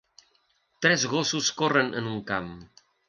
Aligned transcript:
Tres 0.85 1.05
gossos 1.11 1.51
corren 1.59 1.93
en 2.01 2.09
un 2.15 2.25
camp. 2.33 2.49